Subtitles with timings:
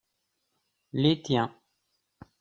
[0.93, 1.55] les tiens.